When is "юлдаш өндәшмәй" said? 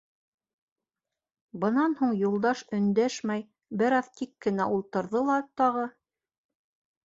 2.23-3.45